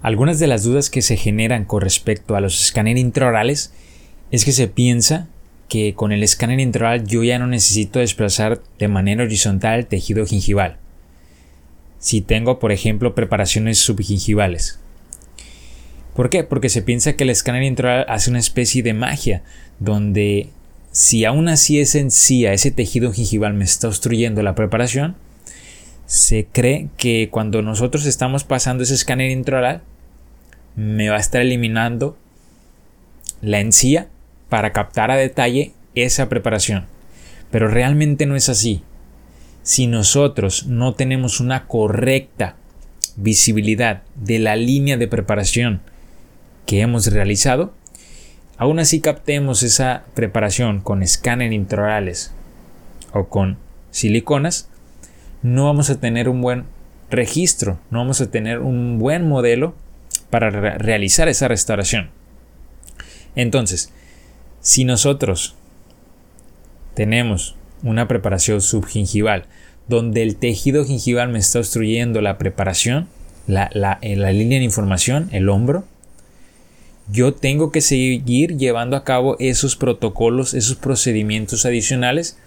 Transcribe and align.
Algunas 0.00 0.38
de 0.38 0.46
las 0.46 0.62
dudas 0.62 0.90
que 0.90 1.02
se 1.02 1.16
generan 1.16 1.64
con 1.64 1.80
respecto 1.80 2.36
a 2.36 2.40
los 2.40 2.62
escáneres 2.62 3.02
intraorales 3.02 3.72
es 4.30 4.44
que 4.44 4.52
se 4.52 4.68
piensa 4.68 5.28
que 5.68 5.94
con 5.94 6.12
el 6.12 6.22
escáner 6.22 6.60
intraoral 6.60 7.06
yo 7.06 7.24
ya 7.24 7.38
no 7.38 7.46
necesito 7.46 7.98
desplazar 7.98 8.62
de 8.78 8.88
manera 8.88 9.24
horizontal 9.24 9.80
el 9.80 9.86
tejido 9.86 10.24
gingival. 10.24 10.76
Si 11.98 12.20
tengo, 12.20 12.60
por 12.60 12.70
ejemplo, 12.70 13.14
preparaciones 13.14 13.78
subgingivales. 13.78 14.78
¿Por 16.14 16.30
qué? 16.30 16.44
Porque 16.44 16.68
se 16.68 16.82
piensa 16.82 17.14
que 17.14 17.24
el 17.24 17.30
escáner 17.30 17.64
intraoral 17.64 18.06
hace 18.08 18.30
una 18.30 18.38
especie 18.38 18.82
de 18.82 18.94
magia, 18.94 19.42
donde 19.80 20.48
si 20.92 21.24
aún 21.24 21.48
así 21.48 21.80
es 21.80 21.94
en 21.96 22.10
sí 22.10 22.46
a 22.46 22.52
ese 22.52 22.70
tejido 22.70 23.12
gingival 23.12 23.54
me 23.54 23.64
está 23.64 23.88
obstruyendo 23.88 24.42
la 24.42 24.54
preparación, 24.54 25.16
se 26.06 26.46
cree 26.50 26.88
que 26.96 27.28
cuando 27.30 27.62
nosotros 27.62 28.06
estamos 28.06 28.42
pasando 28.42 28.82
ese 28.82 28.94
escáner 28.94 29.30
intraoral, 29.30 29.82
me 30.78 31.08
va 31.08 31.16
a 31.16 31.20
estar 31.20 31.40
eliminando 31.40 32.16
la 33.40 33.58
encía 33.58 34.06
para 34.48 34.72
captar 34.72 35.10
a 35.10 35.16
detalle 35.16 35.72
esa 35.96 36.28
preparación. 36.28 36.86
Pero 37.50 37.66
realmente 37.66 38.26
no 38.26 38.36
es 38.36 38.48
así. 38.48 38.84
Si 39.64 39.88
nosotros 39.88 40.66
no 40.66 40.94
tenemos 40.94 41.40
una 41.40 41.66
correcta 41.66 42.54
visibilidad 43.16 44.02
de 44.14 44.38
la 44.38 44.54
línea 44.54 44.96
de 44.96 45.08
preparación 45.08 45.80
que 46.64 46.80
hemos 46.80 47.08
realizado, 47.08 47.74
aún 48.56 48.78
así 48.78 49.00
captemos 49.00 49.64
esa 49.64 50.04
preparación 50.14 50.80
con 50.80 51.02
escáner 51.02 51.52
intraorales 51.52 52.30
o 53.12 53.28
con 53.28 53.58
siliconas, 53.90 54.68
no 55.42 55.64
vamos 55.64 55.90
a 55.90 55.98
tener 55.98 56.28
un 56.28 56.40
buen 56.40 56.66
registro, 57.10 57.80
no 57.90 57.98
vamos 57.98 58.20
a 58.20 58.30
tener 58.30 58.60
un 58.60 59.00
buen 59.00 59.26
modelo 59.26 59.74
para 60.30 60.50
realizar 60.50 61.28
esa 61.28 61.48
restauración. 61.48 62.10
Entonces, 63.34 63.92
si 64.60 64.84
nosotros 64.84 65.54
tenemos 66.94 67.56
una 67.82 68.08
preparación 68.08 68.60
subgingival 68.60 69.46
donde 69.86 70.22
el 70.22 70.36
tejido 70.36 70.84
gingival 70.84 71.28
me 71.30 71.38
está 71.38 71.60
obstruyendo 71.60 72.20
la 72.20 72.36
preparación, 72.36 73.08
la, 73.46 73.70
la, 73.72 73.98
la 74.02 74.32
línea 74.32 74.58
de 74.58 74.64
información, 74.64 75.28
el 75.32 75.48
hombro, 75.48 75.84
yo 77.10 77.32
tengo 77.32 77.72
que 77.72 77.80
seguir 77.80 78.58
llevando 78.58 78.96
a 78.96 79.04
cabo 79.04 79.36
esos 79.38 79.76
protocolos, 79.76 80.52
esos 80.52 80.76
procedimientos 80.76 81.64
adicionales 81.64 82.38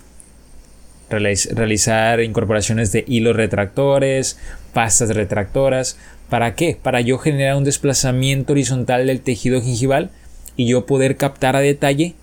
realizar 1.12 2.22
incorporaciones 2.22 2.92
de 2.92 3.04
hilos 3.08 3.36
retractores, 3.36 4.40
pastas 4.74 5.10
retractoras. 5.10 5.98
¿Para 6.30 6.56
qué? 6.56 6.78
Para 6.82 7.02
yo 7.02 7.18
generar 7.18 7.56
un 7.58 7.64
desplazamiento 7.64 8.54
horizontal 8.54 9.08
del 9.08 9.22
tejido 9.22 9.62
gingival 9.62 10.10
y 10.56 10.68
yo 10.68 10.86
poder 10.86 11.18
captar 11.18 11.56
a 11.56 11.60
detalle 11.60 12.16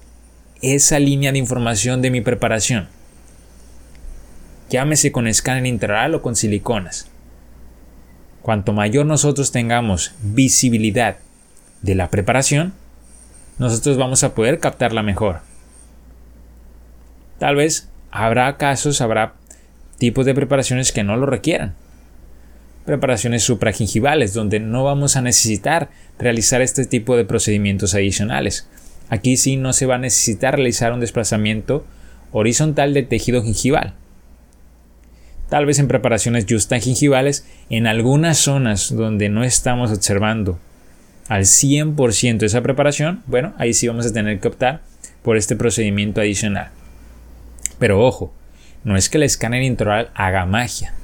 esa 0.63 0.99
línea 0.99 1.33
de 1.33 1.39
información 1.39 2.03
de 2.03 2.11
mi 2.11 2.21
preparación. 2.21 2.89
Llámese 4.71 5.13
con 5.13 5.27
escáner 5.27 5.67
intraoral 5.67 6.15
o 6.15 6.23
con 6.23 6.37
siliconas. 6.37 7.09
Cuanto 8.43 8.73
mayor 8.73 9.07
nosotros 9.07 9.53
tengamos 9.53 10.15
visibilidad 10.23 11.19
de 11.83 11.95
la 11.95 12.11
preparación, 12.11 12.73
nosotros 13.59 13.97
vamos 13.97 14.25
a 14.25 14.35
poder 14.35 14.59
captarla 14.59 15.03
mejor. 15.03 15.41
Tal 17.39 17.57
vez 17.57 17.89
Habrá 18.11 18.57
casos, 18.57 19.01
habrá 19.01 19.35
tipos 19.99 20.25
de 20.27 20.35
preparaciones 20.35 20.93
que 20.93 21.05
no 21.05 21.17
lo 21.17 21.27
requieran. 21.27 21.75
Preparaciones 22.87 23.43
supragingivales, 23.43 24.33
donde 24.33 24.61
no 24.61 24.85
vamos 24.85 25.17
a 25.17 25.23
necesitar 25.23 25.91
realizar 26.19 26.63
este 26.63 26.87
tipo 26.87 27.17
de 27.17 27.25
procedimientos 27.25 27.95
adicionales. 27.95 28.69
Aquí 29.11 29.37
sí 29.37 29.57
no 29.57 29.73
se 29.73 29.87
va 29.87 29.97
a 29.97 29.99
necesitar 29.99 30.55
realizar 30.55 30.93
un 30.93 31.01
desplazamiento 31.01 31.85
horizontal 32.33 32.95
del 32.95 33.09
tejido 33.09 33.43
gingival. 33.43 33.95
Tal 35.49 35.65
vez 35.65 35.79
en 35.79 35.89
preparaciones 35.89 36.47
gingivales, 36.81 37.47
en 37.71 37.87
algunas 37.87 38.39
zonas 38.39 38.95
donde 38.95 39.31
no 39.31 39.45
estamos 39.45 39.91
observando 39.91 40.59
al 41.29 41.45
100% 41.45 42.43
esa 42.43 42.63
preparación, 42.63 43.23
bueno, 43.27 43.55
ahí 43.59 43.73
sí 43.73 43.89
vamos 43.89 44.07
a 44.07 44.13
tener 44.13 44.41
que 44.41 44.49
optar 44.49 44.83
por 45.23 45.37
este 45.37 45.57
procedimiento 45.57 46.21
adicional. 46.21 46.71
Pero 47.79 48.05
ojo, 48.05 48.33
no 48.85 48.97
es 48.97 49.09
que 49.09 49.19
el 49.19 49.25
escáner 49.25 49.63
intraoral 49.63 50.11
haga 50.15 50.47
magia. 50.47 50.95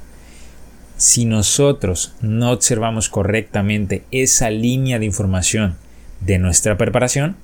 Si 0.96 1.24
nosotros 1.24 2.14
no 2.20 2.52
observamos 2.52 3.08
correctamente 3.08 4.04
esa 4.10 4.50
línea 4.50 4.98
de 4.98 5.06
información 5.06 5.76
de 6.20 6.38
nuestra 6.38 6.76
preparación, 6.78 7.36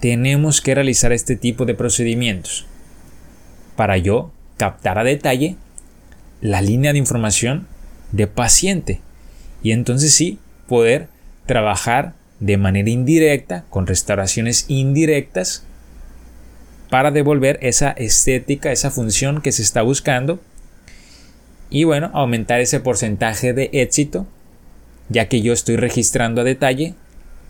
tenemos 0.00 0.60
que 0.60 0.74
realizar 0.74 1.12
este 1.12 1.36
tipo 1.36 1.64
de 1.64 1.74
procedimientos 1.74 2.66
para 3.76 3.98
yo 3.98 4.32
captar 4.56 4.98
a 4.98 5.04
detalle 5.04 5.56
la 6.40 6.60
línea 6.60 6.92
de 6.92 6.98
información 6.98 7.68
de 8.10 8.26
paciente 8.26 9.00
y 9.62 9.70
entonces 9.70 10.12
sí 10.12 10.38
poder 10.66 11.08
trabajar 11.46 12.14
de 12.40 12.56
manera 12.56 12.90
indirecta 12.90 13.64
con 13.70 13.86
restauraciones 13.86 14.64
indirectas 14.68 15.64
para 16.92 17.10
devolver 17.10 17.58
esa 17.62 17.92
estética, 17.92 18.70
esa 18.70 18.90
función 18.90 19.40
que 19.40 19.50
se 19.50 19.62
está 19.62 19.80
buscando 19.80 20.40
y 21.70 21.84
bueno, 21.84 22.10
aumentar 22.12 22.60
ese 22.60 22.80
porcentaje 22.80 23.54
de 23.54 23.70
éxito, 23.72 24.26
ya 25.08 25.26
que 25.26 25.40
yo 25.40 25.54
estoy 25.54 25.76
registrando 25.76 26.42
a 26.42 26.44
detalle 26.44 26.94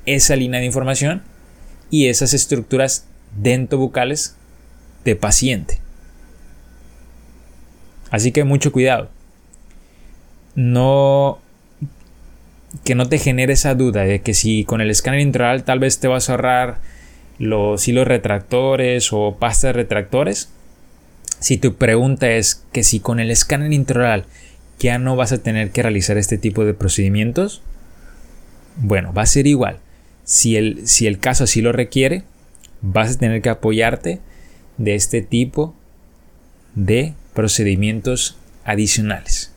esa 0.07 0.37
línea 0.37 0.61
de 0.61 0.67
información 0.67 1.23
y 1.91 2.07
esas 2.07 2.35
estructuras 2.35 3.09
dentobucales 3.37 4.37
de 5.05 5.17
paciente. 5.17 5.81
Así 8.13 8.31
que 8.31 8.45
mucho 8.45 8.71
cuidado. 8.71 9.11
No 10.55 11.41
que 12.85 12.95
no 12.95 13.09
te 13.09 13.19
genere 13.19 13.55
esa 13.55 13.75
duda 13.75 14.05
de 14.05 14.23
que 14.23 14.35
si 14.35 14.63
con 14.63 14.81
el 14.81 14.89
escáner 14.89 15.19
intraoral 15.19 15.65
tal 15.65 15.81
vez 15.81 15.99
te 15.99 16.07
vas 16.07 16.29
a 16.29 16.35
ahorrar 16.35 16.93
los 17.39 17.87
hilos 17.89 18.07
retractores 18.07 19.13
o 19.13 19.37
pastas 19.39 19.75
retractores. 19.75 20.51
Si 21.41 21.57
tu 21.59 21.75
pregunta 21.75 22.31
es 22.31 22.65
que 22.73 22.85
si 22.85 23.01
con 23.01 23.21
el 23.21 23.31
escáner 23.31 23.73
intraoral 23.73 24.25
ya 24.79 24.99
no 24.99 25.17
vas 25.17 25.33
a 25.33 25.39
tener 25.39 25.71
que 25.71 25.83
realizar 25.83 26.19
este 26.19 26.39
tipo 26.39 26.65
de 26.65 26.75
procedimientos, 26.75 27.63
bueno, 28.77 29.13
va 29.13 29.23
a 29.23 29.27
ser 29.27 29.47
igual. 29.47 29.79
Si 30.25 30.57
el, 30.57 30.87
si 30.87 31.07
el 31.07 31.19
caso 31.19 31.45
así 31.45 31.61
lo 31.61 31.73
requiere, 31.73 32.25
vas 32.81 33.15
a 33.15 33.19
tener 33.19 33.43
que 33.43 33.49
apoyarte 33.49 34.21
de 34.79 34.95
este 34.95 35.23
tipo 35.23 35.75
de 36.75 37.15
procedimientos 37.35 38.37
adicionales. 38.65 39.52